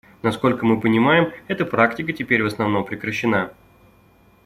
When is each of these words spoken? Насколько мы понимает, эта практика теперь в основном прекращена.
Насколько 0.23 0.65
мы 0.65 0.81
понимает, 0.81 1.31
эта 1.47 1.63
практика 1.63 2.11
теперь 2.11 2.41
в 2.41 2.47
основном 2.47 2.85
прекращена. 2.85 3.53